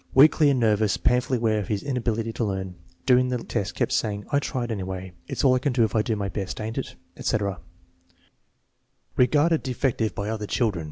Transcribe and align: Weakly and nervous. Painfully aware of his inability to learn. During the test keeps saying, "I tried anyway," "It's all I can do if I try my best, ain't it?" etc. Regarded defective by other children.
Weakly 0.15 0.49
and 0.49 0.59
nervous. 0.59 0.97
Painfully 0.97 1.37
aware 1.37 1.59
of 1.59 1.67
his 1.67 1.83
inability 1.83 2.33
to 2.33 2.43
learn. 2.43 2.73
During 3.05 3.29
the 3.29 3.37
test 3.43 3.75
keeps 3.75 3.93
saying, 3.93 4.25
"I 4.31 4.39
tried 4.39 4.71
anyway," 4.71 5.13
"It's 5.27 5.43
all 5.43 5.53
I 5.53 5.59
can 5.59 5.73
do 5.73 5.83
if 5.83 5.95
I 5.95 6.01
try 6.01 6.15
my 6.15 6.27
best, 6.27 6.59
ain't 6.59 6.79
it?" 6.79 6.95
etc. 7.17 7.59
Regarded 9.15 9.61
defective 9.61 10.15
by 10.15 10.27
other 10.29 10.47
children. 10.47 10.79